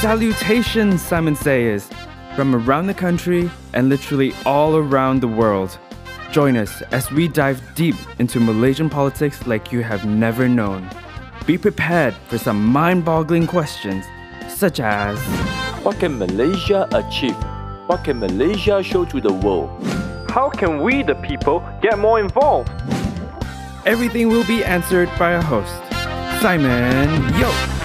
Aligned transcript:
Salutations, 0.00 1.02
Simon 1.02 1.34
Sayers, 1.34 1.88
from 2.36 2.54
around 2.54 2.86
the 2.86 2.94
country 2.94 3.50
and 3.74 3.88
literally 3.88 4.32
all 4.46 4.76
around 4.76 5.20
the 5.20 5.28
world. 5.28 5.78
Join 6.30 6.56
us 6.56 6.80
as 6.92 7.10
we 7.10 7.26
dive 7.26 7.60
deep 7.74 7.96
into 8.18 8.38
Malaysian 8.38 8.88
politics 8.88 9.46
like 9.46 9.72
you 9.72 9.82
have 9.82 10.06
never 10.06 10.48
known. 10.48 10.88
Be 11.46 11.58
prepared 11.58 12.14
for 12.28 12.38
some 12.38 12.64
mind 12.64 13.04
boggling 13.04 13.46
questions, 13.46 14.04
such 14.48 14.78
as 14.78 15.18
What 15.84 15.98
can 15.98 16.18
Malaysia 16.18 16.86
achieve? 16.92 17.36
What 17.86 18.04
can 18.04 18.20
Malaysia 18.20 18.82
show 18.82 19.04
to 19.06 19.20
the 19.20 19.32
world? 19.32 19.70
How 20.30 20.48
can 20.48 20.80
we, 20.80 21.02
the 21.02 21.16
people, 21.16 21.64
get 21.82 21.98
more 21.98 22.20
involved? 22.20 22.70
Everything 23.84 24.28
will 24.28 24.46
be 24.46 24.62
answered 24.62 25.08
by 25.18 25.34
our 25.34 25.42
host, 25.42 25.74
Simon 26.40 27.34
Yo. 27.34 27.79